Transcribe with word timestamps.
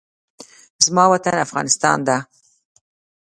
زما 0.85 1.03
وطن 1.11 1.35
افغانستان 1.47 1.97
ده 2.07 2.17